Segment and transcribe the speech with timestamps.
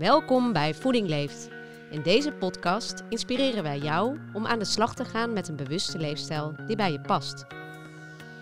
[0.00, 1.48] Welkom bij Voeding Leeft.
[1.90, 5.98] In deze podcast inspireren wij jou om aan de slag te gaan met een bewuste
[5.98, 7.46] leefstijl die bij je past.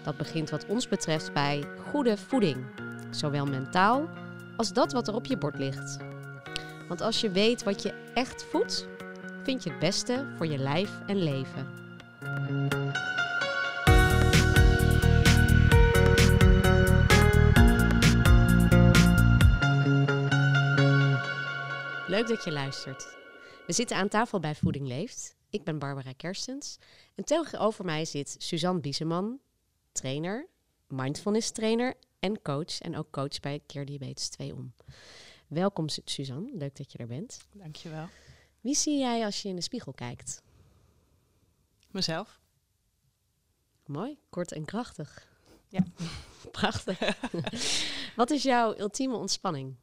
[0.02, 2.66] Dat begint wat ons betreft bij goede voeding,
[3.10, 4.08] zowel mentaal
[4.56, 5.96] als dat wat er op je bord ligt.
[6.88, 8.86] Want als je weet wat je echt voedt,
[9.42, 11.66] vind je het beste voor je lijf en leven.
[22.18, 23.16] Leuk dat je luistert.
[23.66, 25.36] We zitten aan tafel bij Voeding Leeft.
[25.50, 26.78] Ik ben Barbara Kerstens.
[27.14, 29.40] En tegenover mij zit Suzanne Bieseman,
[29.92, 30.48] trainer,
[30.86, 32.80] mindfulness trainer en coach.
[32.80, 34.74] En ook coach bij Keer Diabetes 2 om.
[35.46, 37.46] Welkom Suzanne, leuk dat je er bent.
[37.52, 38.08] Dankjewel.
[38.60, 40.42] Wie zie jij als je in de spiegel kijkt?
[41.90, 42.40] Mezelf.
[43.86, 45.28] Mooi, kort en krachtig.
[45.68, 45.84] Ja.
[46.50, 46.98] Prachtig.
[48.16, 49.76] Wat is jouw ultieme ontspanning?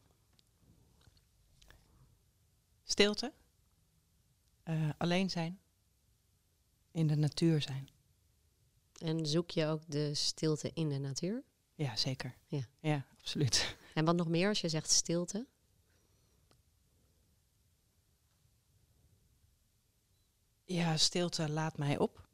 [2.88, 3.34] Stilte.
[4.64, 5.60] Eh, alleen zijn.
[6.92, 7.90] In de natuur zijn.
[8.98, 11.44] En zoek je ook de stilte in de natuur?
[11.76, 12.36] Ja, zeker.
[12.48, 12.68] Ja.
[12.80, 13.76] ja, absoluut.
[13.94, 15.48] En wat nog meer als je zegt stilte?
[20.64, 22.28] Ja, stilte laat mij op.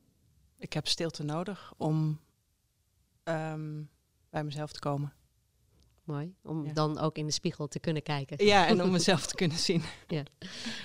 [0.58, 2.20] Ik heb stilte nodig om
[3.24, 3.84] ehm,
[4.30, 5.14] bij mezelf te komen.
[6.12, 6.74] Mooi, om Ja.
[6.74, 8.46] dan ook in de spiegel te kunnen kijken.
[8.46, 9.84] Ja, en om mezelf te kunnen zien.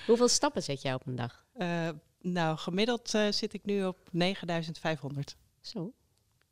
[0.07, 1.45] Hoeveel stappen zet jij op een dag?
[1.53, 1.89] Eh,
[2.21, 5.37] nou, gemiddeld eh, zit ik nu op 9500.
[5.61, 5.93] Zo,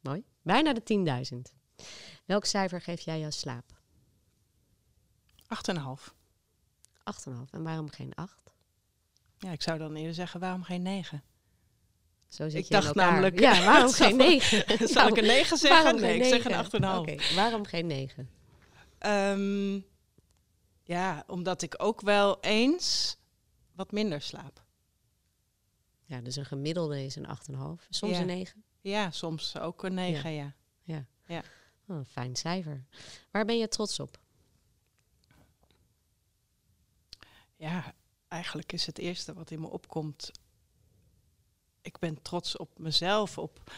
[0.00, 0.25] mooi.
[0.42, 0.83] Bijna de
[1.34, 1.55] 10.000.
[2.25, 3.64] Welk cijfer geef jij jouw slaap?
[5.72, 6.14] 8,5.
[7.05, 7.50] 8,5.
[7.50, 8.53] En waarom geen 8?
[9.38, 11.22] Ja, ik zou dan eerder zeggen, waarom geen 9?
[12.28, 14.88] Zo zit Ik je dacht namelijk, Ja, waarom geen 9?
[14.88, 16.00] Zal ik een 9 zeggen?
[16.00, 16.81] Nee, ik zeg een 9?
[16.83, 16.98] 8,5.
[16.98, 18.34] Oké, waarom geen 9?
[19.05, 19.80] Ehm,
[20.83, 23.16] ja, omdat ik ook wel eens
[23.72, 24.62] wat minder slaap.
[26.05, 27.86] Ja, dus een gemiddelde is een 8,5.
[27.88, 28.20] Soms Ja.
[28.20, 28.64] een 9.
[28.80, 30.54] Ja, soms ook een 9, ja.
[31.87, 32.84] Oh, een fijn cijfer.
[33.31, 34.19] Waar ben je trots op?
[37.56, 37.94] Ja,
[38.28, 40.31] eigenlijk is het eerste wat in me opkomt.
[41.81, 43.72] Ik ben trots op mezelf, op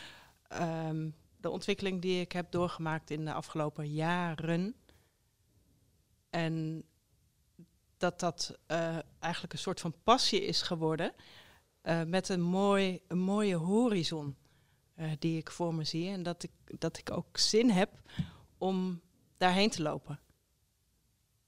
[0.48, 4.74] ehm, de ontwikkeling die ik heb doorgemaakt in de afgelopen jaren.
[6.36, 6.84] En
[7.96, 11.12] dat dat eh, eigenlijk een soort van passie is geworden.
[11.80, 14.36] eh, met een, mooi, een mooie horizon
[14.94, 16.08] eh, die ik voor me zie.
[16.08, 18.00] En dat ik, dat ik ook zin heb
[18.58, 19.00] om
[19.36, 20.20] daarheen te lopen.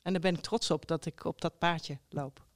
[0.02, 2.46] En daar ben ik trots op dat ik op dat paadje loop.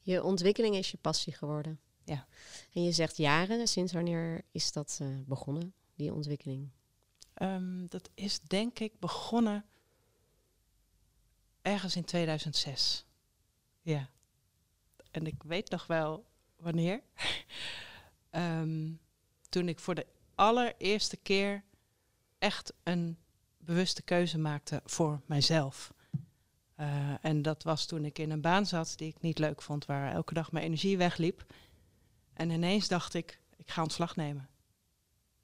[0.00, 1.80] Je ontwikkeling is je passie geworden.
[2.04, 2.26] Ja.
[2.72, 3.68] En je zegt jaren.
[3.68, 6.70] Sinds wanneer is dat begonnen, die ontwikkeling?
[7.34, 9.64] Ehm, dat is denk ik begonnen
[11.62, 13.04] ergens in 2006.
[13.80, 14.08] Ja.
[15.10, 17.00] En ik weet nog wel wanneer.
[18.30, 18.90] Ehm,
[19.48, 21.64] toen ik voor de allereerste keer
[22.38, 23.18] echt een
[23.58, 25.92] bewuste keuze maakte voor mijzelf.
[26.74, 29.84] Eh, en dat was toen ik in een baan zat die ik niet leuk vond,
[29.84, 31.46] waar elke dag mijn energie wegliep.
[32.32, 34.48] En ineens dacht ik, ik ga ontslag nemen.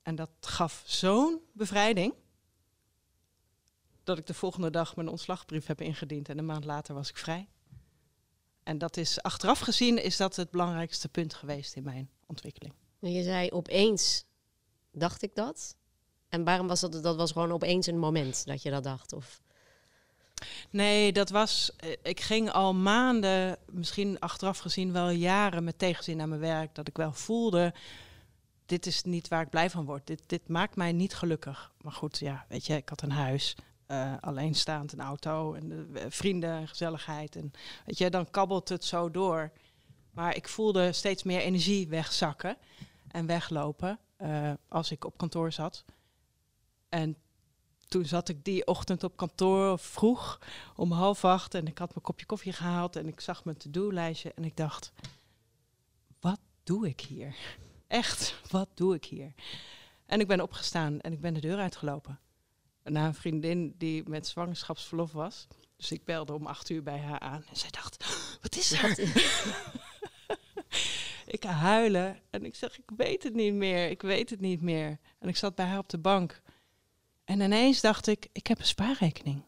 [0.03, 2.15] En dat gaf zo'n bevrijding.
[4.09, 6.29] Dat ik de volgende dag mijn ontslagbrief heb ingediend.
[6.29, 7.49] En een maand later was ik vrij.
[8.63, 12.75] En dat is achteraf gezien is dat het belangrijkste punt geweest in mijn ontwikkeling.
[12.99, 14.25] Je zei opeens,
[14.93, 15.77] dacht ik dat?
[16.29, 17.03] En waarom was dat?
[17.03, 19.13] Dat was gewoon opeens een moment dat je dat dacht?
[19.13, 19.41] Of
[20.71, 21.73] Nee, dat was.
[21.77, 26.75] eh, Ik ging al maanden, misschien achteraf gezien wel jaren met tegenzin naar mijn werk.
[26.75, 27.75] Dat ik wel voelde.
[28.67, 30.07] Dit is niet waar ik blij van word.
[30.07, 31.73] Dit, dit maakt mij niet gelukkig.
[31.81, 33.57] Maar goed, ja, weet je, ik had een huis.
[33.89, 37.37] Eh, alleenstaand, een auto en eh, vrienden en gezelligheid.
[37.37, 37.53] En
[37.87, 39.51] weet je, dan kabbelt het zo door.
[40.11, 42.57] Maar ik voelde steeds meer energie wegzakken
[43.09, 45.85] en weglopen eh, als ik op kantoor zat.
[46.89, 47.17] En
[47.89, 50.41] toen zat ik die ochtend op kantoor vroeg
[50.77, 54.33] om half acht en ik had mijn kopje koffie gehaald en ik zag mijn to-do-lijstje
[54.35, 54.93] en ik dacht,
[56.21, 57.37] wat doe ik hier?
[57.87, 59.33] Echt, wat doe ik hier?
[60.07, 62.19] En ik ben opgestaan en ik ben de deur uitgelopen.
[62.89, 65.47] Naar een vriendin die met zwangerschapsverlof was.
[65.77, 68.05] Dus ik belde om acht uur bij haar aan en zij dacht,
[68.43, 68.99] wat is er?
[71.35, 74.99] ik huilen en ik zeg, ik weet het niet meer, ik weet het niet meer.
[75.19, 76.43] En ik zat bij haar op de bank.
[77.25, 79.45] En ineens dacht ik, ik heb een spaarrekening.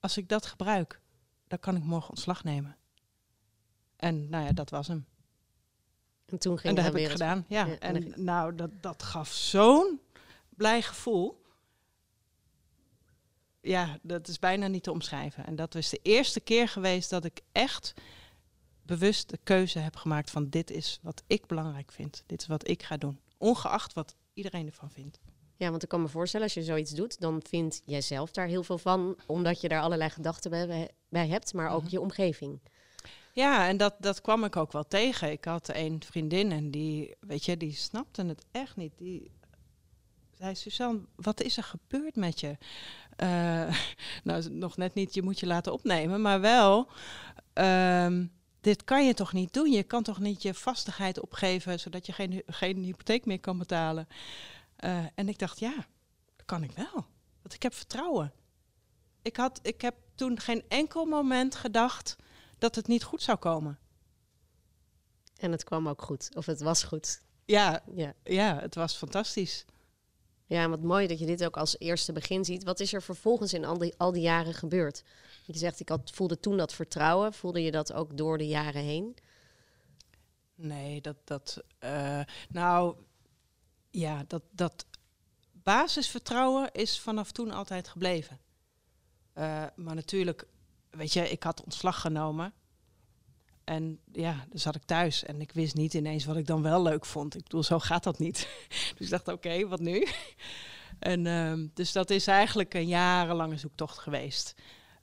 [0.00, 1.00] Als ik dat gebruik,
[1.48, 2.76] dan kan ik morgen ontslag nemen.
[3.96, 5.06] En nou ja, dat was hem.
[6.26, 7.44] En toen ging En dat heb ik gedaan.
[7.48, 10.00] Ja, Ja, en nou, dat, dat gaf zo'n
[10.60, 11.42] blij gevoel.
[13.60, 15.46] ja, dat is bijna niet te omschrijven.
[15.46, 17.94] En dat is de eerste keer geweest dat ik echt
[18.82, 22.22] bewust de keuze heb gemaakt van dit is wat ik belangrijk vind.
[22.26, 23.20] Dit is wat ik ga doen.
[23.38, 25.18] Ongeacht wat iedereen ervan vindt.
[25.56, 28.46] Ja, want ik kan me voorstellen, als je zoiets doet, dan vind jij zelf daar
[28.46, 30.50] heel veel van, omdat je daar allerlei gedachten
[31.08, 31.90] bij, hebt, maar ook Mhm.
[31.90, 32.60] je omgeving.
[33.32, 35.30] Ja, en dat, dat kwam ik ook wel tegen.
[35.30, 38.92] Ik had een vriendin en die, weet je, die snapte het echt niet.
[38.98, 39.30] Die
[40.40, 42.58] zei, Suzanne, wat is er gebeurd met je?
[43.16, 43.76] Eh,
[44.24, 46.88] nou, nog net niet, je moet je laten opnemen, maar wel,
[47.52, 48.26] ehm,
[48.60, 49.70] dit kan je toch niet doen?
[49.70, 54.08] Je kan toch niet je vastigheid opgeven, zodat je geen, geen hypotheek meer kan betalen?
[54.76, 55.74] Eh, en ik dacht, ja,
[56.36, 57.06] dat kan ik wel.
[57.42, 58.32] Want ik heb vertrouwen.
[59.22, 62.16] Ik, had, ik heb toen geen enkel moment gedacht
[62.58, 63.78] dat het niet goed zou komen.
[65.36, 67.20] En het kwam ook goed, of het was goed.
[67.44, 68.14] Ja, Ja.
[68.24, 69.64] ja het was fantastisch.
[70.50, 72.64] Ja, wat mooi dat je dit ook als eerste begin ziet.
[72.64, 75.02] Wat is er vervolgens in al die, al die jaren gebeurd?
[75.44, 77.32] Je zegt, ik had, voelde toen dat vertrouwen.
[77.32, 79.16] Voelde je dat ook door de jaren heen?
[80.54, 82.96] Nee, dat, dat eh, nou,
[83.90, 84.86] ja, dat, dat
[85.52, 88.38] basisvertrouwen is vanaf toen altijd gebleven.
[89.32, 90.46] Eh, maar natuurlijk,
[90.90, 92.52] weet je, ik had ontslag genomen.
[93.70, 96.82] En ja, dan zat ik thuis en ik wist niet ineens wat ik dan wel
[96.82, 97.34] leuk vond.
[97.34, 98.48] Ik bedoel, zo gaat dat niet.
[98.96, 100.06] dus ik dacht, oké, wat nu?
[100.98, 104.54] en ehm, dus dat is eigenlijk een jarenlange zoektocht geweest.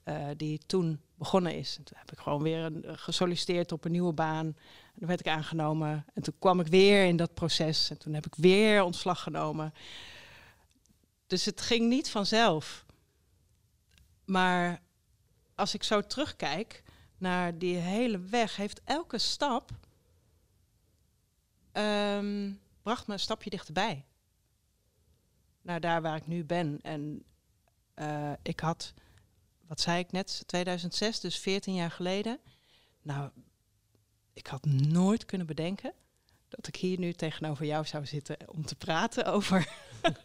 [0.04, 1.76] eh, die toen begonnen is.
[1.76, 4.46] En toen heb ik gewoon weer een, gesolliciteerd op een nieuwe baan.
[4.46, 6.04] En dan werd ik aangenomen.
[6.14, 7.90] En toen kwam ik weer in dat proces.
[7.90, 9.74] En toen heb ik weer ontslag genomen.
[11.26, 12.84] Dus het ging niet vanzelf.
[14.24, 14.82] Maar
[15.54, 16.82] als ik zo terugkijk
[17.18, 19.70] naar die hele weg, heeft elke stap
[21.72, 24.04] ehm, bracht me een stapje dichterbij.
[25.62, 26.78] Naar daar waar ik nu ben.
[26.82, 27.24] En
[27.94, 28.94] eh, ik had,
[29.66, 32.38] wat zei ik net, 2006, dus 14 jaar geleden.
[33.02, 33.30] Nou,
[34.32, 35.92] ik had nooit kunnen bedenken
[36.48, 39.68] dat ik hier nu tegenover jou zou zitten om te praten over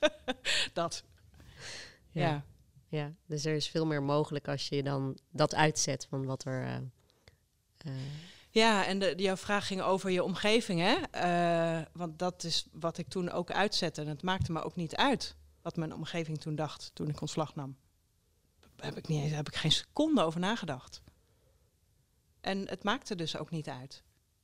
[0.73, 1.03] dat.
[2.09, 2.29] Ja.
[2.29, 2.43] Ja,
[3.25, 6.63] dus er is veel meer mogelijk als je dan dat uitzet van wat er.
[6.63, 6.75] eh,
[7.77, 8.01] eh,
[8.49, 10.95] Ja, en de, jouw vraag ging over je omgeving, hè?
[11.11, 14.01] Eh, want dat is wat ik toen ook uitzette.
[14.01, 17.55] En het maakte me ook niet uit wat mijn omgeving toen dacht toen ik ontslag
[17.55, 17.77] nam.
[18.75, 21.01] Daar heb ik, niet heb ik geen seconde over nagedacht.
[22.41, 24.03] En het maakte dus ook niet uit.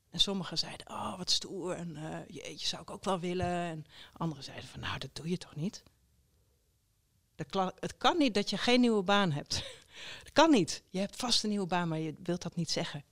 [0.10, 1.74] En sommigen zeiden, oh, wat stoer.
[1.74, 1.98] En
[2.28, 3.46] jeetje, zou ik ook wel willen.
[3.46, 5.84] En anderen zeiden van, nou, dat doe je toch niet?
[7.48, 9.64] De het kan niet dat je geen nieuwe baan hebt.
[10.20, 10.84] Het kan niet.
[10.90, 13.04] Je hebt vast een nieuwe baan, maar je wilt dat niet zeggen.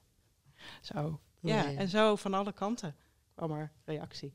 [0.81, 1.19] Zo.
[1.41, 1.75] Ja, Nee.
[1.77, 2.95] en zo van alle kanten
[3.35, 4.33] kwam er reactie.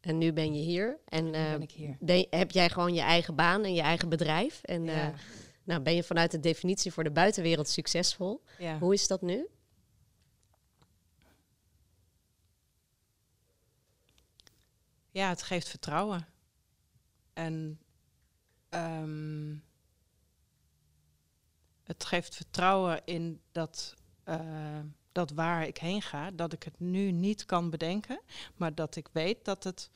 [0.00, 0.98] en nu ben je hier.
[1.04, 1.96] En Nu eh, ben ik hier.
[2.00, 4.62] ben- heb jij gewoon je eigen baan en je eigen bedrijf.
[4.62, 5.12] En Ja.
[5.12, 5.18] eh,
[5.64, 8.42] nou, ben je vanuit de definitie voor de buitenwereld succesvol.
[8.58, 8.78] ja.
[8.78, 9.46] Hoe is dat nu?
[15.10, 16.26] ja, het geeft vertrouwen.
[17.32, 17.80] En
[18.68, 19.56] ehm,
[21.82, 23.94] het geeft vertrouwen in dat,
[24.24, 24.80] eh,
[25.12, 28.20] dat waar ik heen ga, dat ik het nu niet kan bedenken,
[28.56, 29.90] maar dat ik weet dat het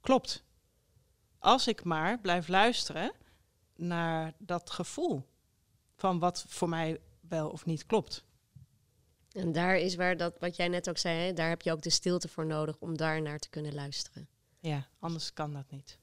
[0.00, 0.44] klopt.
[1.38, 3.12] Als ik maar blijf luisteren
[3.76, 5.28] naar dat gevoel
[5.96, 8.24] van wat voor mij wel of niet klopt.
[9.32, 11.82] En daar is waar dat, wat jij net ook zei, hè, daar heb je ook
[11.82, 14.28] de stilte voor nodig om daar naar te kunnen luisteren.
[14.60, 15.98] Ja, anders kan dat niet.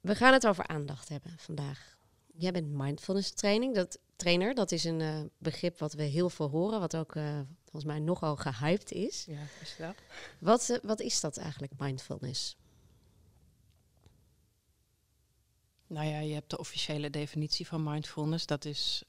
[0.00, 1.96] We gaan het over aandacht hebben vandaag.
[2.26, 4.54] Jij bent mindfulness training, dat, trainer.
[4.54, 7.98] Dat is een eh, begrip wat we heel veel horen, wat ook eh, volgens mij
[7.98, 9.24] nogal gehyped is.
[9.24, 9.94] Ja, is dat?
[10.38, 12.56] Wat, eh, wat is dat eigenlijk, mindfulness?
[15.86, 18.46] Nou ja, je hebt de officiële definitie van mindfulness.
[18.46, 19.04] Dat is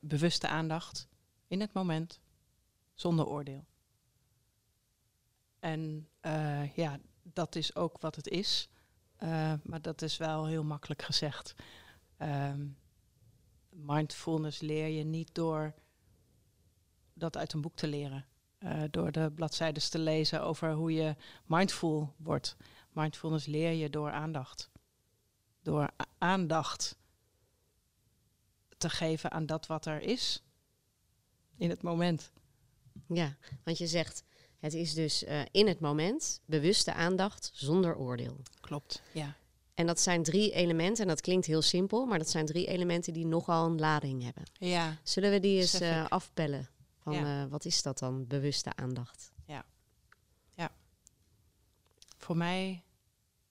[0.00, 1.08] bewuste aandacht
[1.46, 2.20] in het moment,
[2.94, 3.64] zonder oordeel.
[5.60, 6.08] En
[6.74, 8.68] ja, dat is ook wat het is.
[9.16, 11.54] Eh, maar dat is wel heel makkelijk gezegd.
[12.16, 12.66] Ehm,
[13.70, 15.74] mindfulness leer je niet door
[17.14, 18.26] dat uit een boek te leren.
[18.58, 22.56] Eh, door de bladzijden te lezen over hoe je mindful wordt.
[22.92, 24.70] Mindfulness leer je door aandacht
[25.66, 26.96] door aandacht
[28.76, 30.42] te geven aan dat wat er is
[31.56, 32.32] in het moment.
[33.06, 34.24] Ja, want je zegt,
[34.58, 38.40] het is dus eh, in het moment bewuste aandacht zonder oordeel.
[38.60, 39.02] Klopt.
[39.12, 39.36] Ja.
[39.74, 43.12] En dat zijn drie elementen, en dat klinkt heel simpel, maar dat zijn drie elementen
[43.12, 44.42] die nogal een lading hebben.
[44.52, 44.96] Ja.
[45.02, 46.68] Zullen we die eens eh, afpellen?
[46.98, 47.42] Van Ja.
[47.42, 49.34] eh, wat is dat dan, bewuste aandacht?
[52.18, 52.82] Voor mij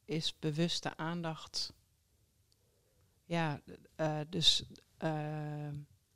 [0.05, 1.73] is bewuste aandacht
[3.25, 3.61] ja,
[3.97, 4.63] uh, dus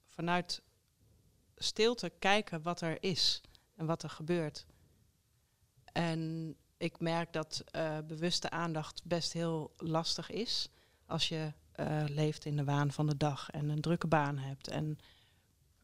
[0.08, 0.62] vanuit
[1.58, 3.42] stilte kijken wat er is
[3.76, 4.66] en wat er gebeurt.
[6.00, 10.70] En ik merk dat uh, bewuste aandacht best heel lastig is
[11.06, 11.54] als je
[12.08, 15.00] leeft in de waan van de dag en een drukke baan hebt en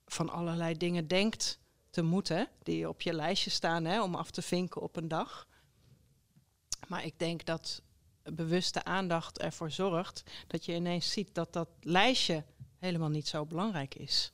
[0.05, 4.41] van allerlei dingen denkt te moeten die op je lijstje staan hè, om af te
[4.41, 5.47] vinken op een dag.
[6.87, 7.81] Maar ik denk dat
[8.23, 12.43] bewuste aandacht ervoor zorgt dat je ineens ziet dat dat lijstje
[12.79, 14.33] helemaal niet zo belangrijk is.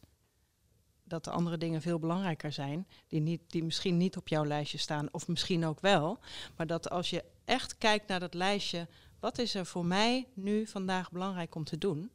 [1.12, 4.78] Dat de andere dingen veel belangrijker zijn, die, niet, die misschien niet op jouw lijstje
[4.78, 6.20] staan, of misschien ook wel.
[6.56, 8.88] Maar dat als je echt kijkt naar dat lijstje,
[9.20, 12.12] wat is er voor mij nu vandaag belangrijk om te doen?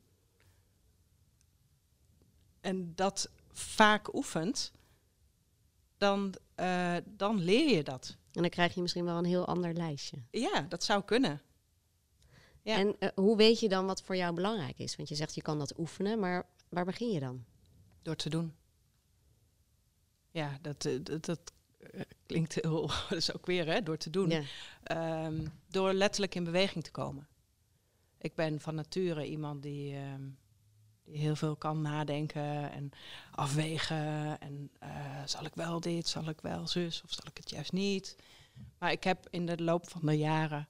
[2.60, 4.72] En dat vaak oefent,
[5.96, 8.16] dan, uh, dan leer je dat.
[8.32, 10.16] En dan krijg je misschien wel een heel ander lijstje.
[10.30, 11.42] Ja, dat zou kunnen.
[12.62, 12.76] Ja.
[12.76, 14.96] En uh, hoe weet je dan wat voor jou belangrijk is?
[14.96, 17.44] Want je zegt je kan dat oefenen, maar waar begin je dan?
[18.02, 18.54] Door te doen.
[20.36, 21.52] Ja, dat, uh, dat, dat
[22.26, 22.86] klinkt heel.
[23.08, 24.30] dat is ook weer hè, door te doen.
[24.30, 25.24] Ja.
[25.26, 27.28] Um, door letterlijk in beweging te komen.
[28.18, 29.96] Ik ben van nature iemand die.
[29.96, 30.38] Um,
[31.04, 32.90] die heel veel kan nadenken en
[33.30, 34.40] afwegen.
[34.40, 37.72] En uh, zal ik wel dit, zal ik wel zus of zal ik het juist
[37.72, 38.16] niet?
[38.78, 40.68] Maar ik heb in de loop van de jaren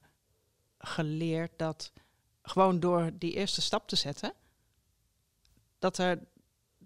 [0.78, 1.92] geleerd dat
[2.42, 4.32] gewoon door die eerste stap te zetten,
[5.78, 6.18] dat er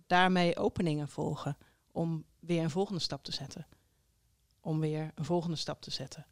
[0.07, 1.57] daarmee openingen volgen
[1.93, 3.67] om weer een volgende stap te zetten.
[4.61, 6.27] Om weer een volgende stap te zetten.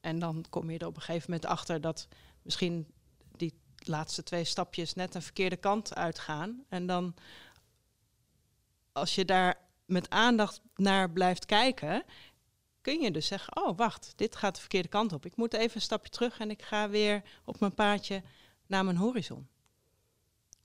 [0.00, 2.08] En dan kom je er op een gegeven moment achter dat
[2.42, 2.86] misschien
[3.36, 6.64] die laatste twee stapjes net een verkeerde kant uitgaan.
[6.68, 7.14] En dan,
[8.92, 12.04] als je daar met aandacht naar blijft kijken,
[12.80, 15.26] kun je dus zeggen, oh wacht, dit gaat de verkeerde kant op.
[15.26, 18.22] Ik moet even een stapje terug en ik ga weer op mijn paadje
[18.66, 19.48] naar mijn horizon.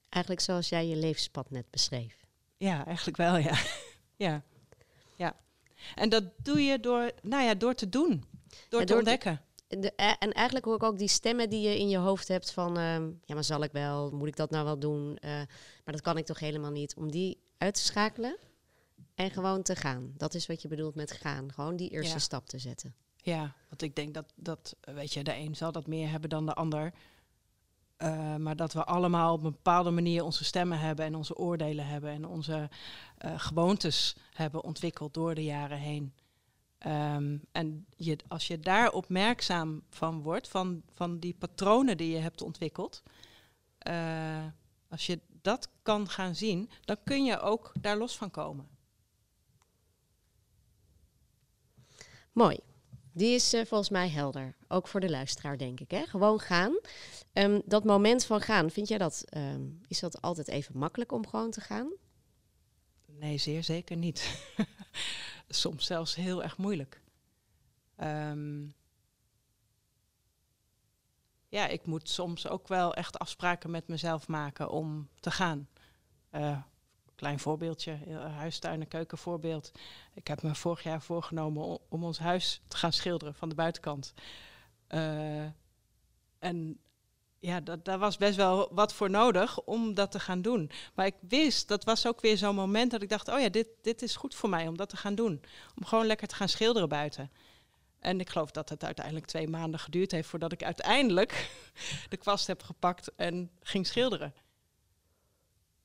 [0.09, 2.25] Eigenlijk zoals jij je levenspad net beschreef.
[2.57, 3.55] Ja, eigenlijk wel, ja.
[4.17, 4.43] Ja.
[5.15, 5.35] ja.
[5.95, 8.23] En dat doe je door, nou ja, door te doen.
[8.69, 9.41] Door te ontdekken.
[9.67, 12.51] De, eh, en eigenlijk hoor ik ook die stemmen die je in je hoofd hebt
[12.51, 12.77] van...
[12.77, 12.93] Uh,
[13.25, 14.11] ja, maar zal ik wel?
[14.11, 15.17] Moet ik dat nou wel doen?
[15.21, 16.95] Uh, maar dat kan ik toch helemaal niet?
[16.95, 18.37] Om die uit te schakelen
[19.15, 20.13] en gewoon te gaan.
[20.17, 21.53] Dat is wat je bedoelt met gaan.
[21.53, 22.95] Gewoon die eerste stap te zetten.
[23.15, 26.45] Ja, want ik denk dat, dat, weet je, de een zal dat meer hebben dan
[26.45, 26.93] de ander.
[28.03, 31.87] Uh, maar dat we allemaal op een bepaalde manier onze stemmen hebben en onze oordelen
[31.87, 32.69] hebben en onze
[33.25, 36.13] uh, gewoontes hebben ontwikkeld door de jaren heen.
[36.85, 42.17] Um, en je, als je daar opmerkzaam van wordt, van, van die patronen die je
[42.17, 43.03] hebt ontwikkeld,
[43.87, 44.45] uh,
[44.89, 48.67] als je dat kan gaan zien, dan kun je ook daar los van komen.
[52.31, 52.59] Mooi.
[53.17, 54.55] Die is uh, volgens mij helder.
[54.67, 55.91] Ook voor de luisteraar, denk ik.
[55.91, 56.05] Hè?
[56.05, 56.79] Gewoon gaan.
[57.33, 61.27] Um, dat moment van gaan, vind jij dat, um, is dat altijd even makkelijk om
[61.27, 61.91] gewoon te gaan?
[63.05, 64.39] Nee, zeer zeker niet.
[65.49, 67.01] Soms zelfs heel erg moeilijk.
[67.97, 68.75] Um,
[71.47, 75.67] ja, ik moet soms ook wel echt afspraken met mezelf maken om te gaan.
[76.31, 76.61] Uh,
[77.17, 77.97] klein voorbeeldje,
[78.37, 79.71] huistuin- en keukenvoorbeeld.
[80.13, 84.13] Ik heb me vorig jaar voorgenomen om, ons huis te gaan schilderen van de buitenkant.
[84.89, 85.45] Uh,
[86.39, 86.79] en
[87.39, 90.71] ja, dat, daar was best wel wat voor nodig om dat te gaan doen.
[90.93, 93.67] Maar ik wist, dat was ook weer zo'n moment dat ik dacht, oh ja, dit,
[93.81, 95.41] dit is goed voor mij om dat te gaan doen.
[95.75, 97.31] Om gewoon lekker te gaan schilderen buiten.
[97.99, 101.49] En ik geloof dat het uiteindelijk twee maanden geduurd heeft voordat ik uiteindelijk
[102.09, 104.33] de kwast heb gepakt en ging schilderen.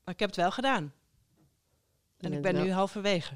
[0.05, 0.93] Maar ik heb het wel gedaan.
[2.23, 3.35] En ik ben nu halverwege.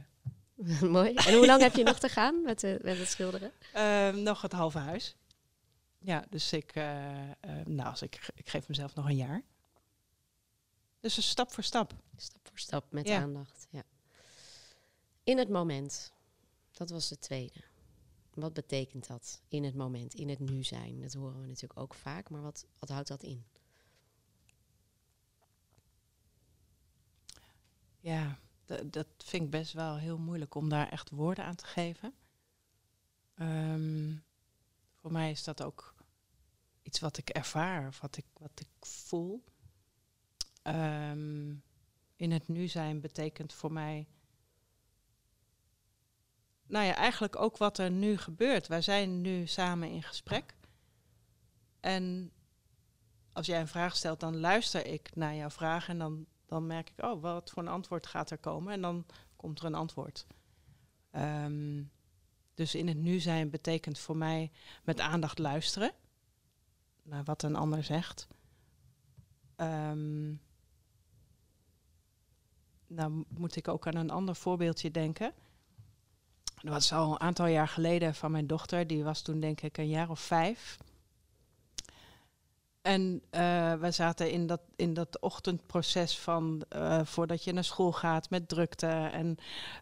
[0.81, 1.15] Mooi.
[1.15, 3.53] En hoe lang heb je nog te gaan met, met het schilderen?
[3.77, 5.17] Uh, nog het halve huis.
[5.99, 6.85] Ja, dus ik, uh,
[7.65, 9.43] nou, als ik, ik geef mezelf nog een jaar.
[11.01, 11.95] Dus een stap voor stap.
[12.17, 13.21] Stap voor stap met ja.
[13.21, 13.67] aandacht.
[13.71, 13.83] Ja.
[15.25, 16.13] In het moment.
[16.73, 17.61] Dat was de tweede.
[18.35, 21.01] Wat betekent dat in het moment, in het nu zijn?
[21.01, 23.45] Dat horen we natuurlijk ook vaak, maar wat, wat houdt dat in?
[28.01, 32.15] Ja, dat vind ik best wel heel moeilijk om daar echt woorden aan te geven.
[33.35, 34.25] Um,
[34.95, 35.95] voor mij is dat ook
[36.83, 39.45] iets wat ik ervaar, of wat ik, wat ik voel.
[40.63, 41.63] Um,
[42.17, 44.09] in het nu zijn betekent voor mij.
[46.67, 48.67] Nou ja, eigenlijk ook wat er nu gebeurt.
[48.67, 50.55] Wij zijn nu samen in gesprek.
[51.81, 52.33] En
[53.33, 56.91] als jij een vraag stelt, dan luister ik naar jouw vraag en dan dan merk
[56.91, 58.73] ik, oh, wat voor een antwoord gaat er komen?
[58.73, 60.27] En dan komt er een antwoord.
[61.13, 61.91] Um,
[62.55, 64.51] dus in het nu zijn betekent voor mij
[64.85, 65.93] met aandacht luisteren
[67.03, 68.29] naar wat een ander zegt.
[69.57, 70.35] ehm,
[72.87, 75.33] nou moet ik ook aan een ander voorbeeldje denken.
[76.63, 78.87] Dat was al een aantal jaar geleden van mijn dochter.
[78.87, 80.79] Die was toen denk ik een jaar of vijf.
[82.87, 87.93] En uh, we zaten in dat, in dat ochtendproces van uh, voordat je naar school
[87.93, 89.37] gaat met drukte en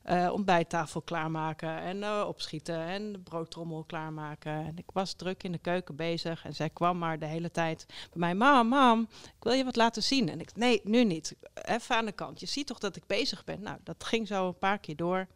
[0.07, 4.53] uh, ontbijttafel klaarmaken en opschieten en de broodtrommel klaarmaken.
[4.53, 7.87] En ik was druk in de keuken bezig en zij kwam maar de hele tijd
[7.87, 10.29] bij mij, mam, mam, ik wil je wat laten zien.
[10.29, 11.37] En ik, nee, nu niet.
[11.55, 12.41] Even aan de kant.
[12.41, 13.63] Je ziet toch dat ik bezig ben?
[13.63, 15.27] Nou, dat ging zo een paar keer door.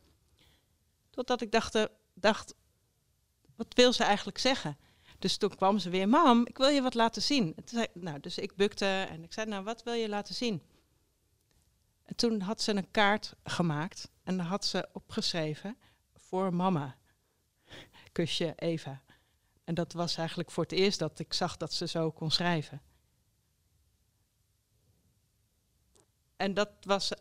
[1.10, 2.54] Totdat ik dacht, dacht
[3.56, 4.76] wat wil ze eigenlijk zeggen?
[5.18, 7.54] Dus toen kwam ze weer, mam, ik wil je wat laten zien.
[7.64, 10.62] Zei, nou, dus ik bukte en ik zei, nou, wat wil je laten zien?
[12.04, 15.78] En toen had ze een kaart gemaakt en daar had ze opgeschreven
[16.14, 16.96] voor mama.
[18.12, 19.02] Kusje Eva.
[19.64, 22.82] En dat was eigenlijk voor het eerst dat ik zag dat ze zo kon schrijven.
[26.36, 27.12] En dat was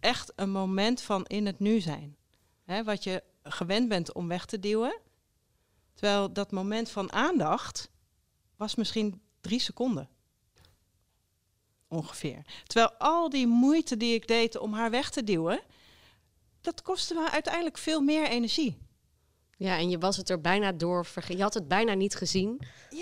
[0.00, 2.16] echt een moment van in het nu zijn.
[2.84, 5.00] Wat je gewend bent om weg te duwen,
[5.98, 7.90] Terwijl dat moment van aandacht
[8.56, 10.08] was misschien drie seconden.
[11.88, 12.44] Ongeveer.
[12.66, 15.60] Terwijl al die moeite die ik deed om haar weg te duwen,
[16.60, 18.78] dat kostte me uiteindelijk veel meer energie.
[19.56, 22.60] Ja, en je was het er bijna door Je had het bijna niet gezien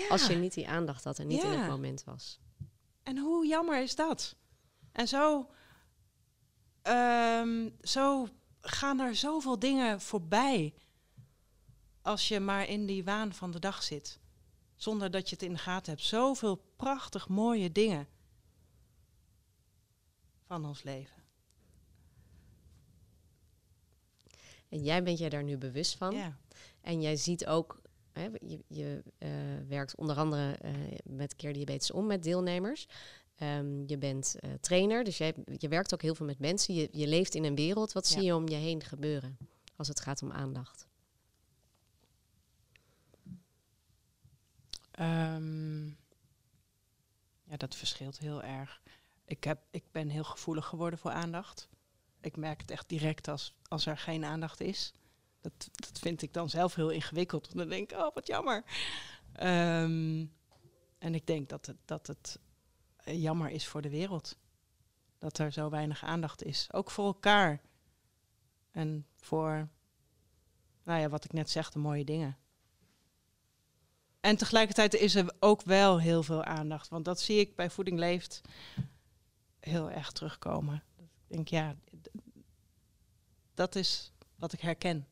[0.09, 2.39] als je niet die aandacht had en niet in het moment was.
[3.03, 4.35] En hoe jammer is dat?
[4.91, 5.49] En zo,
[6.83, 8.27] um, zo
[8.61, 10.73] gaan er zoveel dingen voorbij
[12.07, 14.19] als je maar in die waan van de dag zit.
[14.75, 16.05] Zonder dat je het in de gaten hebt.
[16.05, 18.07] Zoveel prachtig mooie dingen
[20.45, 21.23] van ons leven.
[24.69, 26.15] En jij bent je daar nu bewust van.
[26.15, 26.37] Ja.
[26.81, 29.29] En jij ziet ook, hè, je, je uh,
[29.67, 30.71] werkt onder andere uh,
[31.03, 32.87] met Keer Diabetes om met deelnemers.
[33.39, 36.73] Um, je bent uh, trainer, dus jij, je werkt ook heel veel met mensen.
[36.73, 37.91] Je, je leeft in een wereld.
[37.91, 38.15] Wat ja.
[38.15, 39.37] zie je om je heen gebeuren
[39.75, 40.86] als het gaat om aandacht?
[44.99, 45.97] Um,
[47.43, 48.81] ja, dat verschilt heel erg.
[49.25, 51.69] Ik, heb, ik ben heel gevoelig geworden voor aandacht.
[52.21, 54.93] Ik merk het echt direct als, als er geen aandacht is.
[55.41, 57.55] Dat, dat vind ik dan zelf heel ingewikkeld.
[57.55, 58.63] Dan denk ik, oh, wat jammer.
[59.41, 60.33] Um,
[60.97, 62.39] en ik denk dat het, dat het
[63.03, 64.37] jammer is voor de wereld.
[65.17, 66.67] Dat er zo weinig aandacht is.
[66.71, 67.61] Ook voor elkaar.
[68.71, 69.69] En voor,
[70.83, 72.37] nou ja, wat ik net zeg, de mooie dingen.
[74.27, 76.89] En tegelijkertijd is er ook wel heel veel aandacht.
[76.89, 78.41] Want dat zie ik bij Voeding Leeft
[79.59, 80.83] heel erg terugkomen.
[80.97, 81.75] Ik denk, ja,
[83.53, 85.07] dat is wat ik herken.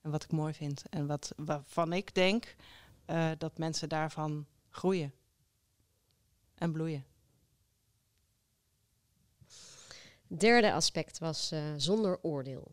[0.00, 0.82] En wat ik mooi vind.
[0.90, 2.56] En wat, waarvan ik denk
[3.06, 5.14] uh, dat mensen daarvan groeien.
[6.54, 7.04] En bloeien.
[10.26, 12.72] Derde aspect was uh, zonder oordeel.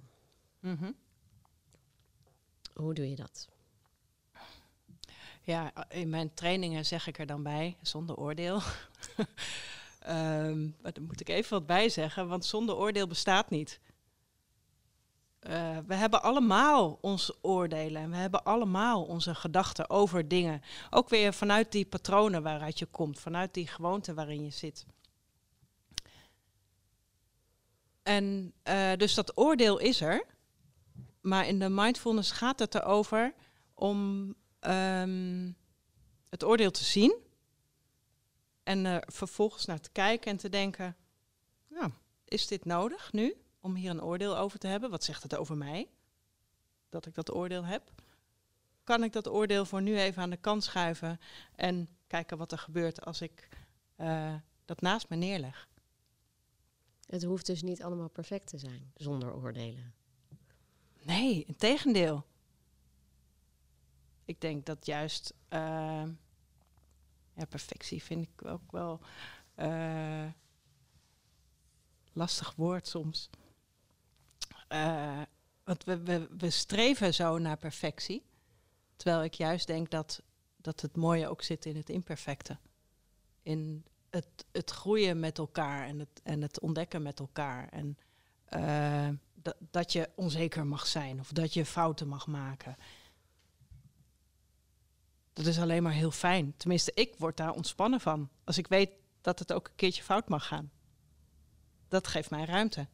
[0.59, 0.95] Mm -hmm.
[2.73, 3.49] Hoe doe je dat?
[5.43, 8.61] Ja, in mijn trainingen zeg ik er dan bij, zonder oordeel.
[10.07, 13.79] um, maar daar moet ik even wat bij zeggen, want zonder oordeel bestaat niet.
[15.47, 20.61] Uh, we hebben allemaal onze oordelen en we hebben allemaal onze gedachten over dingen.
[20.89, 24.85] Ook weer vanuit die patronen waaruit je komt, vanuit die gewoonte waarin je zit.
[28.03, 30.25] En uh, dus dat oordeel is er,
[31.21, 33.33] maar in de mindfulness gaat het erover
[33.73, 34.33] om
[34.67, 35.55] um,
[36.29, 37.15] het oordeel te zien.
[38.63, 40.95] En er vervolgens naar te kijken en te denken,
[41.67, 41.91] nou,
[42.25, 44.89] is dit nodig nu om hier een oordeel over te hebben?
[44.89, 45.89] Wat zegt het over mij?
[46.89, 47.91] Dat ik dat oordeel heb?
[48.83, 51.19] Kan ik dat oordeel voor nu even aan de kant schuiven
[51.55, 53.49] en kijken wat er gebeurt als ik
[53.97, 55.69] uh, dat naast me neerleg?
[57.05, 59.93] Het hoeft dus niet allemaal perfect te zijn zonder oordelen.
[61.01, 62.25] Nee, in tegendeel
[64.31, 66.03] ik denk dat juist uh,
[67.33, 68.99] ja, perfectie vind ik ook wel
[69.55, 70.27] uh,
[72.13, 73.29] lastig woord soms.
[74.69, 75.21] Uh,
[75.63, 78.25] want we, we, we streven zo naar perfectie.
[78.95, 80.21] Terwijl ik juist denk dat,
[80.57, 82.57] dat het mooie ook zit in het imperfecte.
[83.41, 87.69] In het, het groeien met elkaar en het, en het ontdekken met elkaar.
[87.69, 87.97] En
[89.33, 92.75] dat, dat je onzeker mag zijn of dat je fouten mag maken.
[95.33, 96.53] Dat is alleen maar heel fijn.
[96.57, 98.29] Tenminste, ik word daar ontspannen van.
[98.43, 98.89] Als ik weet
[99.21, 100.71] dat het ook een keertje fout mag gaan.
[101.87, 102.87] Dat geeft mij ruimte.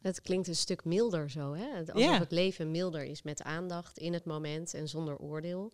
[0.00, 1.78] Het klinkt een stuk milder zo, hè?
[1.78, 2.18] Alsof ja.
[2.18, 5.72] het leven milder is met aandacht in het moment en zonder oordeel.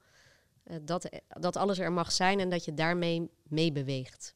[0.64, 4.34] eh, dat, dat alles er mag zijn en dat je daarmee meebeweegt.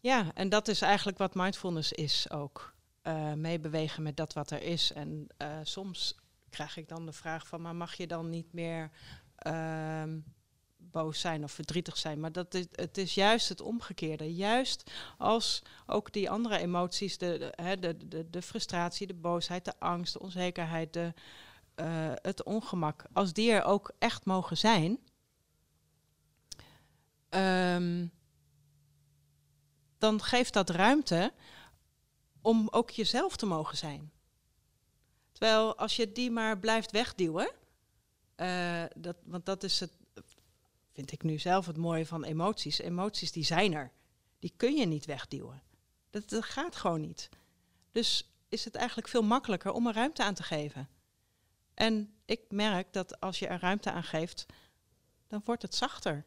[0.00, 2.74] Ja, en dat is eigenlijk wat mindfulness is ook.
[3.02, 4.92] Uh, meebewegen met dat wat er is.
[4.92, 6.18] En uh, soms
[6.50, 8.90] krijg ik dan de vraag van, maar mag je dan niet meer
[9.46, 10.02] uh,
[10.76, 12.20] boos zijn of verdrietig zijn?
[12.20, 14.34] Maar dat is, het is juist het omgekeerde.
[14.34, 20.12] Juist als ook die andere emoties, de, de, de, de, frustratie, de boosheid, de angst,
[20.12, 21.12] de onzekerheid, de,
[21.76, 24.98] uh, het ongemak, als die er ook echt mogen zijn,
[27.30, 28.12] um,
[29.98, 31.32] dan geeft dat ruimte
[32.42, 34.12] om ook jezelf te mogen zijn.
[35.32, 37.50] Terwijl als je die maar blijft wegduwen,
[38.36, 39.92] uh, dat, want dat is het,
[40.92, 42.78] vind ik nu zelf het mooie van emoties.
[42.78, 43.92] Emoties die zijn er,
[44.38, 45.62] die kun je niet wegduwen.
[46.10, 47.28] Dat, dat gaat gewoon niet.
[47.92, 50.88] Dus is het eigenlijk veel makkelijker om er ruimte aan te geven.
[51.74, 54.46] En ik merk dat als je er ruimte aan geeft,
[55.26, 56.24] dan wordt het zachter.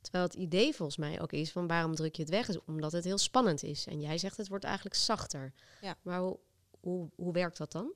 [0.00, 2.92] Terwijl het idee volgens mij ook is van waarom druk je het weg, is omdat
[2.92, 3.86] het heel spannend is.
[3.86, 5.52] En jij zegt het wordt eigenlijk zachter.
[5.80, 5.96] Ja.
[6.02, 6.38] Maar hoe,
[6.80, 7.92] hoe, hoe werkt dat dan?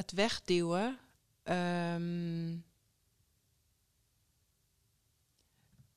[0.00, 0.98] Het wegduwen.
[1.44, 2.64] Um,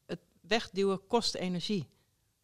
[0.05, 1.89] het wegduwen kost energie.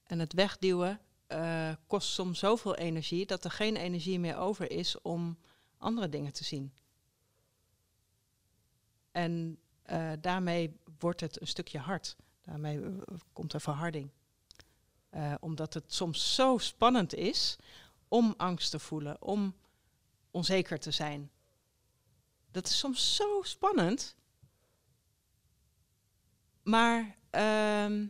[0.04, 5.02] En het wegduwen uh, kost soms zoveel energie dat er geen energie meer over is
[5.02, 5.38] om
[5.78, 6.74] andere dingen te zien.
[9.12, 9.60] En
[9.92, 12.16] uh, daarmee wordt het een stukje hard.
[12.42, 12.98] Daarmee uh,
[13.34, 14.10] komt er verharding.
[15.40, 17.56] Omdat het soms zo spannend is
[18.08, 19.56] om angst te voelen, om
[20.32, 21.32] onzeker te zijn.
[22.52, 24.16] Dat is soms zo spannend.
[26.64, 28.08] Maar uh,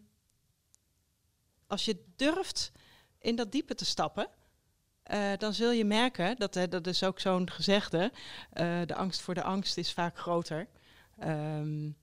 [1.68, 2.72] als je durft
[3.18, 4.30] in dat diepe te stappen,
[5.12, 8.12] uh, dan zul je merken, dat, dat is ook zo'n gezegde,
[8.54, 10.68] uh, de angst voor de angst is vaak groter.
[11.24, 11.98] Um,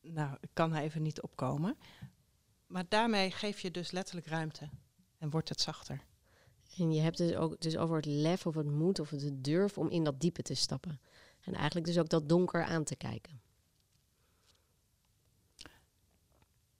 [0.00, 1.78] nou, ik kan er even niet opkomen.
[2.66, 4.68] Maar daarmee geef je dus letterlijk ruimte
[5.18, 6.04] en wordt het zachter.
[6.76, 9.78] En je hebt dus ook dus over het lef of het moed of het durf
[9.78, 11.00] om in dat diepe te stappen.
[11.40, 13.40] En eigenlijk dus ook dat donker aan te kijken.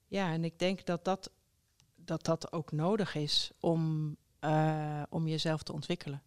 [0.06, 1.30] Ja, en ik denk dat dat,
[1.94, 6.22] dat, dat ook nodig is om, uh, om jezelf te ontwikkelen.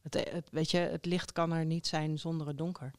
[0.00, 2.90] Het, het, weet je, het licht kan er niet zijn zonder het donker.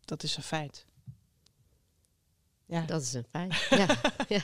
[0.00, 0.86] Dat is een feit.
[2.70, 2.80] Ja.
[2.80, 3.66] Dat is een feit.
[3.80, 3.86] ja.
[4.28, 4.42] ja.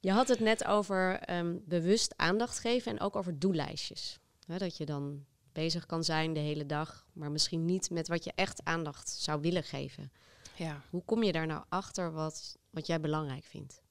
[0.00, 4.18] Je had het net over um, bewust aandacht geven en ook over doellijstjes.
[4.46, 8.32] dat je dan bezig kan zijn de hele dag, maar misschien niet met wat je
[8.34, 10.12] echt aandacht zou willen geven.
[10.56, 10.82] Ja.
[10.90, 13.82] Hoe kom je daar nou achter wat, wat jij belangrijk vindt?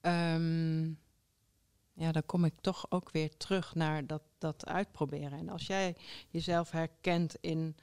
[0.00, 0.98] Um,
[1.98, 5.38] ja, dan kom ik toch ook weer terug naar dat, dat uitproberen.
[5.38, 5.96] En als jij
[6.28, 7.76] jezelf herkent in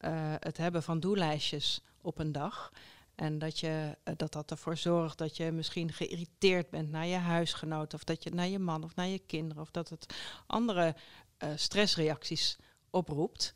[0.00, 2.72] uh, het hebben van doellijstjes op een dag.
[3.14, 7.16] En dat, je, uh, dat dat ervoor zorgt dat je misschien geïrriteerd bent naar je
[7.16, 7.94] huisgenoot.
[7.94, 9.62] Of dat je naar je man of naar je kinderen.
[9.62, 10.14] Of dat het
[10.46, 10.94] andere
[11.44, 12.58] uh, stressreacties
[12.90, 13.52] oproept.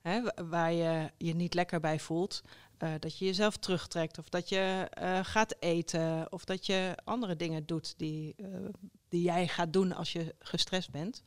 [0.00, 2.42] Hè, waar je je niet lekker bij voelt.
[2.82, 7.36] Uh, dat je jezelf terugtrekt of dat je uh, gaat eten of dat je andere
[7.36, 8.68] dingen doet die, uh,
[9.08, 11.22] die jij gaat doen als je gestrest bent.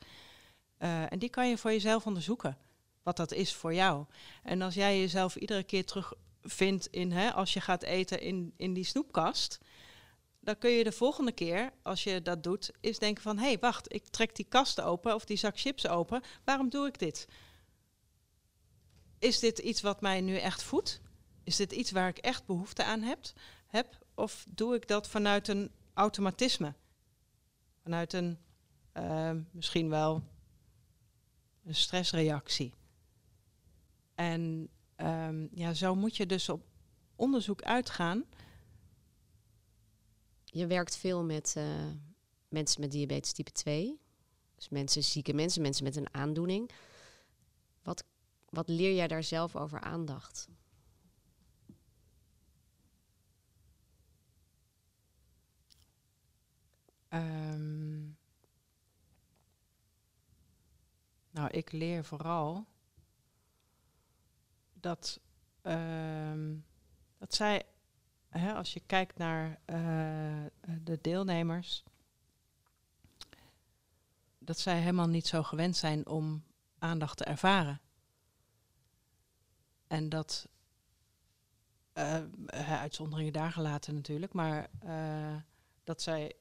[0.78, 2.58] en die kan je voor jezelf onderzoeken,
[3.02, 4.04] wat dat is voor jou.
[4.42, 8.72] En als jij jezelf iedere keer terugvindt in, hè, als je gaat eten in, in
[8.72, 9.58] die snoepkast,
[10.40, 13.58] dan kun je de volgende keer, als je dat doet, eens denken van, hé, hey,
[13.58, 17.28] wacht, ik trek die kast open of die zak chips open, waarom doe ik dit?
[19.18, 21.00] Is dit iets wat mij nu echt voedt?
[21.46, 23.18] Is dit iets waar ik echt behoefte aan heb?
[23.66, 26.74] heb of doe ik dat vanuit een automatisme?
[27.82, 28.38] Vanuit een
[28.94, 30.22] uh, misschien wel
[31.64, 32.74] een stressreactie.
[34.14, 36.64] En um, ja, zo moet je dus op
[37.16, 38.24] onderzoek uitgaan.
[40.44, 41.64] Je werkt veel met uh,
[42.48, 44.00] mensen met diabetes type 2.
[44.54, 46.70] Dus mensen, zieke mensen, mensen met een aandoening.
[47.82, 48.04] Wat,
[48.48, 50.48] wat leer jij daar zelf over aandacht?
[57.16, 58.16] Um,
[61.30, 62.66] nou, ik leer vooral
[64.72, 65.20] dat,
[65.62, 66.64] um,
[67.18, 67.62] dat zij,
[68.28, 70.44] hè, als je kijkt naar uh,
[70.82, 71.84] de deelnemers,
[74.38, 76.44] dat zij helemaal niet zo gewend zijn om
[76.78, 77.80] aandacht te ervaren.
[79.86, 80.48] En dat
[81.94, 82.22] uh,
[82.80, 85.36] uitzonderingen daar gelaten natuurlijk, maar uh,
[85.84, 86.36] dat zij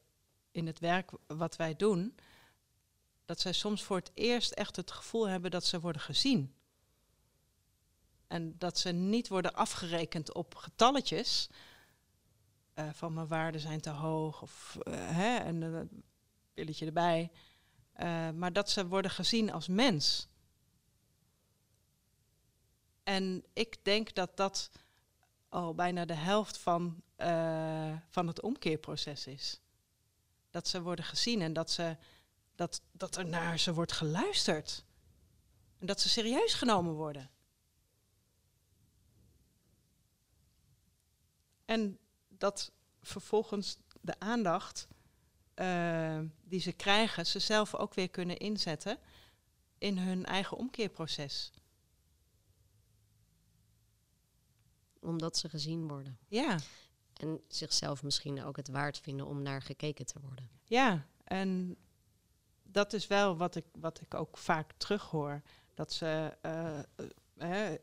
[0.55, 2.15] in het werk wat wij doen,
[3.25, 6.55] dat zij soms voor het eerst echt het gevoel hebben dat ze worden gezien.
[8.27, 11.49] En dat ze niet worden afgerekend op getalletjes.
[12.75, 16.03] Uh, van mijn waarden zijn te hoog of hè, en een
[16.53, 17.31] pilletje erbij.
[18.35, 20.27] maar dat ze worden gezien als mens.
[23.03, 24.71] En ik denk dat dat
[25.49, 29.61] al bijna de helft van, uh, van het omkeerproces is.
[30.55, 31.97] Dat ze worden gezien en dat, ze,
[32.55, 34.85] dat, dat er naar ze wordt geluisterd.
[35.77, 37.29] En dat ze serieus genomen worden.
[41.65, 44.87] En dat vervolgens de aandacht
[45.55, 48.99] uh, die ze krijgen, ze zelf ook weer kunnen inzetten
[49.77, 51.51] in hun eigen omkeerproces.
[54.99, 56.17] omdat ze gezien worden.
[56.27, 56.57] Ja.
[57.15, 60.49] En zichzelf misschien ook het waard vinden om naar gekeken te worden.
[60.63, 61.77] Ja, en
[62.63, 65.41] dat is wel wat ik, wat ik ook vaak terughoor.
[65.73, 66.79] Dat ze uh,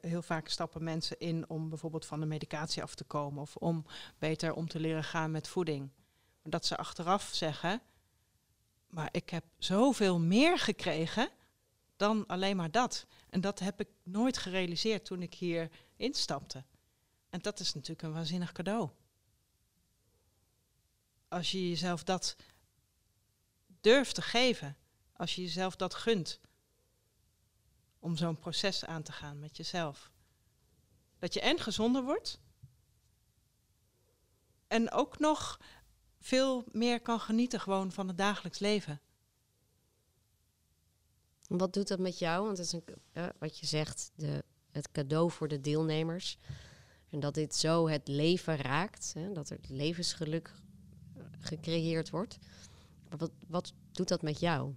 [0.01, 3.87] heel vaak stappen mensen in om bijvoorbeeld van de medicatie af te komen of om
[4.19, 5.91] beter om te leren gaan met voeding.
[6.43, 7.83] Dat ze achteraf zeggen,
[8.87, 11.29] maar ik heb zoveel meer gekregen
[11.97, 13.07] dan alleen maar dat.
[13.31, 16.65] En dat heb ik nooit gerealiseerd toen ik hier instapte.
[17.29, 18.91] En dat is natuurlijk een waanzinnig cadeau.
[21.33, 22.37] Als je jezelf dat
[23.81, 24.77] durft te geven,
[25.13, 26.41] als je jezelf dat gunt,
[27.99, 30.11] om zo'n proces aan te gaan met jezelf.
[31.19, 32.41] Dat je en gezonder wordt
[34.67, 35.61] en ook nog
[36.21, 39.01] veel meer kan genieten gewoon van het dagelijks leven.
[41.47, 42.45] Wat doet dat met jou?
[42.45, 42.85] Want het is een,
[43.39, 46.39] wat je zegt, de, het cadeau voor de deelnemers.
[47.11, 50.53] En dat dit zo het leven raakt, hè, dat er levensgeluk
[51.43, 52.39] gecreëerd wordt.
[53.09, 54.75] Maar wat, wat doet dat met jou?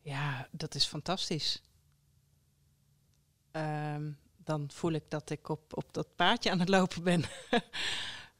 [0.00, 1.62] Ja, dat is fantastisch.
[3.50, 7.24] Ehm, dan voel ik dat ik op, op dat paardje aan het lopen ben.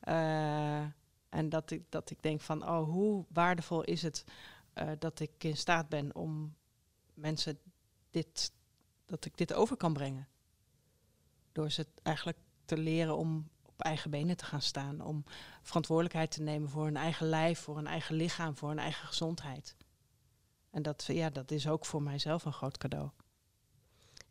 [0.08, 0.86] uh,
[1.38, 4.24] en dat ik, dat ik denk van, oh, hoe waardevol is het
[4.74, 6.56] uh, dat ik in staat ben om
[7.14, 7.58] mensen
[8.10, 8.52] dit
[9.06, 10.28] dat ik dit over kan brengen.
[11.52, 15.00] Door ze eigenlijk te leren om op eigen benen te gaan staan.
[15.00, 15.24] Om
[15.62, 19.76] verantwoordelijkheid te nemen voor hun eigen lijf, voor hun eigen lichaam, voor hun eigen gezondheid.
[20.70, 23.10] En dat, ja, dat is ook voor mijzelf een groot cadeau.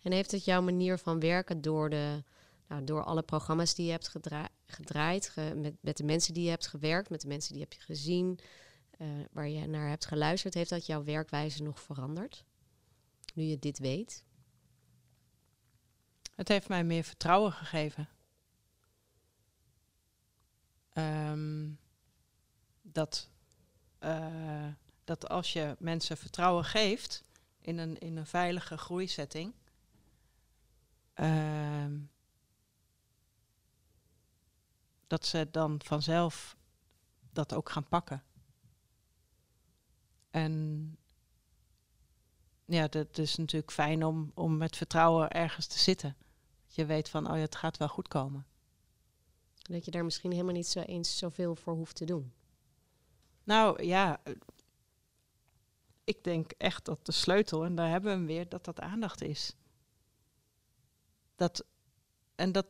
[0.01, 2.23] En heeft het jouw manier van werken door, de,
[2.67, 4.15] nou, door alle programma's die je hebt
[4.65, 7.81] gedraaid, met, met de mensen die je hebt gewerkt, met de mensen die heb je
[7.81, 8.39] gezien,
[8.97, 12.45] uh, waar je naar hebt geluisterd, heeft dat jouw werkwijze nog veranderd?
[13.33, 14.23] Nu je dit weet?
[16.35, 18.09] Het heeft mij meer vertrouwen gegeven.
[20.93, 21.79] Um,
[22.81, 23.29] dat,
[23.99, 24.67] uh,
[25.03, 27.23] dat als je mensen vertrouwen geeft
[27.59, 29.53] in een, in een veilige groeisetting,
[31.15, 31.85] uh,
[35.07, 36.57] dat ze dan vanzelf
[37.31, 38.23] dat ook gaan pakken.
[40.29, 40.97] En
[42.65, 46.15] ja, dat is natuurlijk fijn om, om met vertrouwen ergens te zitten.
[46.65, 48.45] Dat je weet van, oh ja, het gaat wel goed komen.
[49.63, 52.33] Dat je daar misschien helemaal niet zo eens zoveel voor hoeft te doen.
[53.43, 54.21] Nou ja,
[56.03, 59.21] ik denk echt dat de sleutel, en daar hebben we hem weer, dat dat aandacht
[59.21, 59.55] is.
[61.35, 61.65] Dat,
[62.35, 62.65] en dat,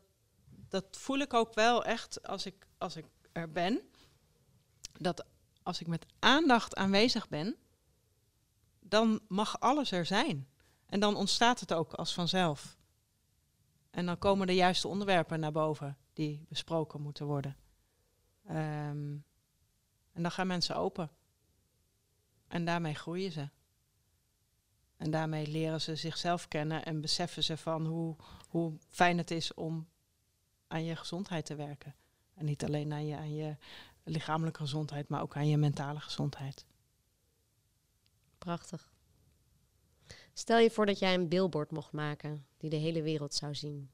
[0.70, 3.82] dat voel ik ook wel echt als ik, als ik er ben.
[5.00, 5.26] Dat
[5.64, 7.56] als ik met aandacht aanwezig ben,
[8.80, 10.48] dan mag alles er zijn.
[10.86, 12.78] En dan ontstaat het ook als vanzelf.
[13.92, 17.56] En dan komen de juiste onderwerpen naar boven die besproken moeten worden.
[18.50, 19.24] Um,
[20.14, 21.10] en dan gaan mensen open.
[22.48, 23.50] En daarmee groeien ze.
[24.98, 28.16] En daarmee leren ze zichzelf kennen en beseffen ze van hoe,
[28.50, 29.88] hoe fijn het is om
[30.68, 31.96] aan je gezondheid te werken.
[32.34, 33.56] En niet alleen aan je, aan je
[34.04, 36.66] lichamelijke gezondheid, maar ook aan je mentale gezondheid.
[38.38, 38.92] Prachtig.
[40.34, 43.90] Stel je voor dat jij een billboard mocht maken die de hele wereld zou zien.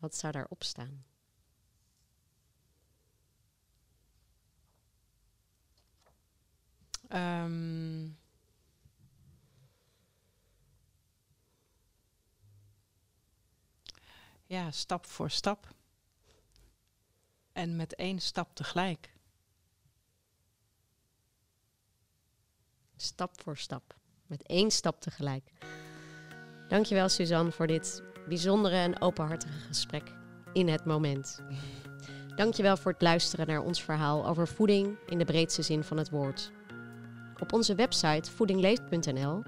[0.00, 1.04] Wat zou daarop staan?
[7.12, 8.18] Um,
[14.46, 15.74] ja, stap voor stap.
[17.52, 19.12] En met één stap tegelijk.
[22.96, 23.94] Stap voor stap.
[24.26, 25.52] Met één stap tegelijk.
[26.68, 30.12] Dankjewel Suzanne voor dit bijzondere en openhartige gesprek
[30.52, 31.42] in het moment.
[32.36, 36.10] Dankjewel voor het luisteren naar ons verhaal over voeding in de breedste zin van het
[36.10, 36.52] woord.
[37.40, 39.42] Op onze website voedingleeft.nl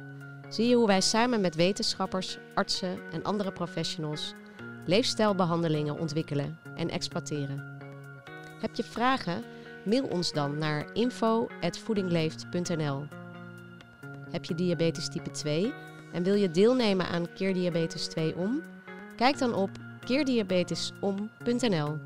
[0.49, 4.35] zie je hoe wij samen met wetenschappers, artsen en andere professionals
[4.87, 7.79] leefstijlbehandelingen ontwikkelen en exploiteren.
[8.61, 9.43] Heb je vragen?
[9.85, 13.05] Mail ons dan naar info.voedingleeft.nl.
[14.31, 15.73] Heb je diabetes type 2
[16.13, 18.63] en wil je deelnemen aan Keer Diabetes 2 om?
[19.23, 19.71] Kijk dan op
[20.05, 21.99] keerdiabetesom.nl.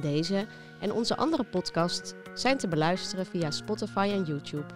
[0.00, 0.46] Deze
[0.80, 4.66] en onze andere podcasts zijn te beluisteren via Spotify en YouTube.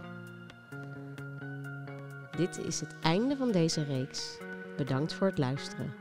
[2.37, 4.39] Dit is het einde van deze reeks.
[4.77, 5.95] Bedankt voor het luisteren.